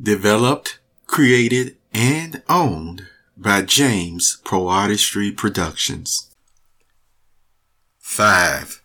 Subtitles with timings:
[0.00, 0.78] Developed,
[1.08, 6.30] created, and owned by James Poe Artistry Productions.
[7.98, 8.80] 5.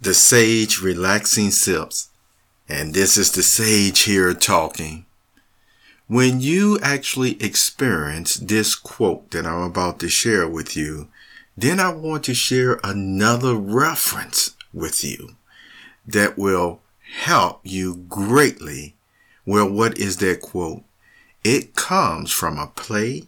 [0.00, 2.08] The Sage Relaxing Sips.
[2.66, 5.04] And this is the sage here talking.
[6.06, 11.08] When you actually experience this quote that I'm about to share with you,
[11.54, 15.36] then I want to share another reference with you
[16.06, 16.80] that will
[17.24, 18.96] help you greatly.
[19.46, 20.82] Well, what is that quote?
[21.42, 23.24] It comes from a play,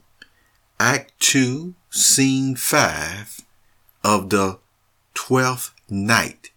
[0.81, 3.41] Act 2, Scene 5
[4.03, 4.59] of the
[5.15, 6.51] Twelfth Night.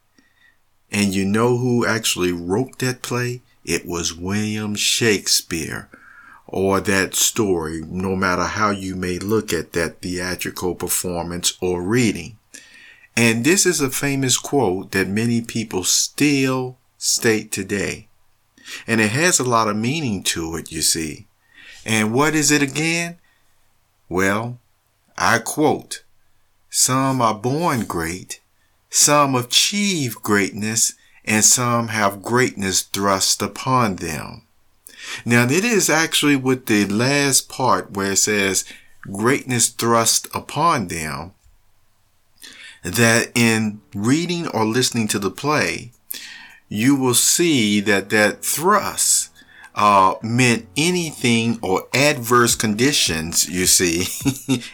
[0.92, 3.42] And you know who actually wrote that play?
[3.66, 5.90] It was William Shakespeare
[6.48, 12.38] or that story, no matter how you may look at that theatrical performance or reading.
[13.16, 18.09] And this is a famous quote that many people still state today.
[18.88, 21.28] And it has a lot of meaning to it, you see.
[21.86, 23.18] And what is it again?
[24.08, 24.60] Well,
[25.18, 26.04] I quote,
[26.70, 28.42] some are born great,
[28.90, 30.94] some achieve greatness,
[31.26, 34.44] and some have greatness thrust upon them.
[35.26, 38.66] Now, it is actually with the last part where it says
[39.02, 41.34] greatness thrust upon them
[42.84, 45.92] that in reading or listening to the play,
[46.70, 49.30] you will see that that thrust
[49.76, 54.04] uh, meant anything or adverse conditions you see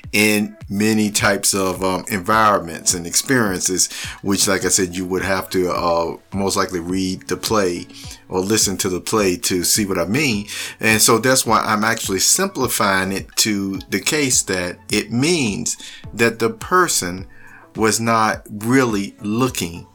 [0.11, 3.91] in many types of um, environments and experiences,
[4.23, 7.85] which, like I said, you would have to uh, most likely read the play
[8.29, 10.47] or listen to the play to see what I mean.
[10.79, 15.77] And so that's why I'm actually simplifying it to the case that it means
[16.13, 17.27] that the person
[17.75, 19.85] was not really looking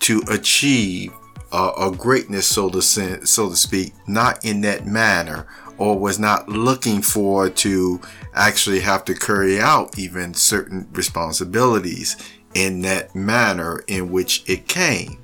[0.00, 1.12] to achieve
[1.56, 5.46] a greatness, so to so to speak, not in that manner,
[5.78, 8.00] or was not looking for to
[8.34, 12.16] actually have to carry out even certain responsibilities
[12.54, 15.18] in that manner in which it came.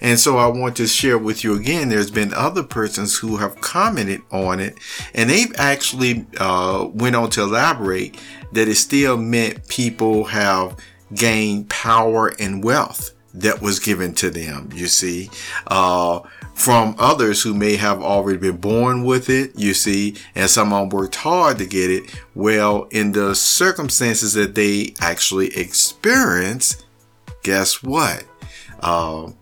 [0.00, 3.60] And so I want to share with you again, there's been other persons who have
[3.60, 4.78] commented on it
[5.14, 8.18] and they've actually uh, went on to elaborate
[8.52, 10.76] that it still meant people have
[11.14, 15.30] gained power and wealth that was given to them, you see,
[15.66, 16.20] uh,
[16.54, 21.16] from others who may have already been born with it, you see, and some worked
[21.16, 22.18] hard to get it.
[22.34, 26.84] Well, in the circumstances that they actually experience,
[27.42, 28.24] guess what?
[28.80, 29.32] Uh,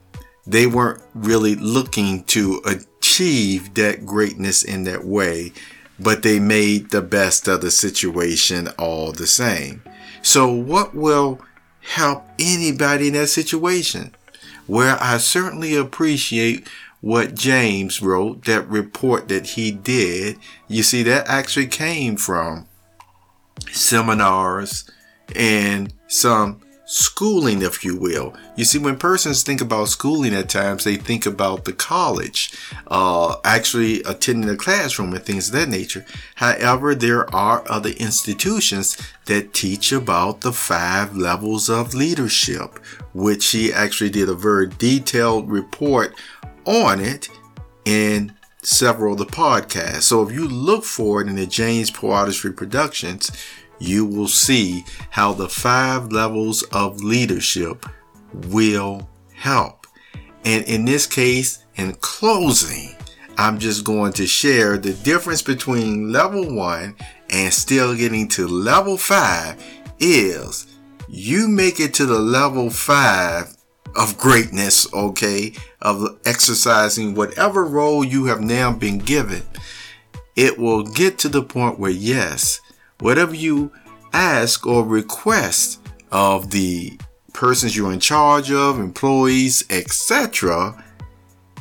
[0.46, 5.52] they weren't really looking to achieve that greatness in that way,
[6.00, 9.82] but they made the best of the situation all the same.
[10.22, 11.40] So what will
[11.84, 14.14] help anybody in that situation.
[14.66, 16.66] Where I certainly appreciate
[17.00, 20.38] what James wrote, that report that he did.
[20.68, 22.66] You see, that actually came from
[23.70, 24.90] seminars
[25.36, 28.34] and some schooling, if you will.
[28.56, 32.52] You see, when persons think about schooling at times, they think about the college,
[32.88, 36.04] uh, actually attending a classroom and things of that nature.
[36.36, 38.96] However, there are other institutions
[39.26, 42.78] that teach about the five levels of leadership,
[43.14, 46.14] which he actually did a very detailed report
[46.66, 47.28] on it
[47.84, 50.02] in several of the podcasts.
[50.02, 53.30] So if you look for it in the James Poe Artistry Productions,
[53.86, 57.86] you will see how the five levels of leadership
[58.48, 59.86] will help.
[60.44, 62.94] And in this case, in closing,
[63.36, 66.96] I'm just going to share the difference between level one
[67.30, 69.62] and still getting to level five
[69.98, 70.66] is
[71.08, 73.56] you make it to the level five
[73.96, 79.42] of greatness, okay, of exercising whatever role you have now been given.
[80.36, 82.60] It will get to the point where, yes,
[83.00, 83.72] whatever you
[84.12, 85.80] ask or request
[86.12, 86.98] of the
[87.32, 90.82] persons you're in charge of, employees, etc.,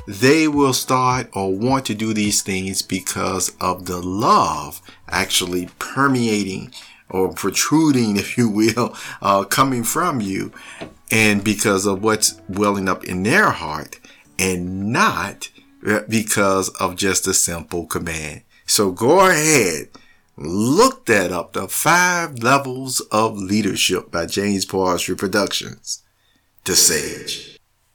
[0.08, 6.74] they will start or want to do these things because of the love actually permeating
[7.10, 10.52] or protruding, if you will, uh, coming from you,
[11.12, 14.00] and because of what's welling up in their heart,
[14.40, 15.50] and not
[16.10, 18.42] because of just a simple command.
[18.66, 19.90] So go ahead
[20.36, 21.54] Look that up.
[21.54, 26.04] The Five Levels of Leadership by James Poe Productions.
[26.66, 27.60] The Sage.